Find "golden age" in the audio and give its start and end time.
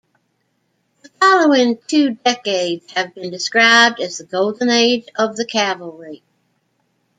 4.25-5.07